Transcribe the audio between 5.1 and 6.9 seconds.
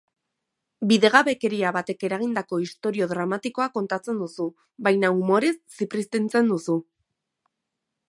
umorez zipriztintzen duzu.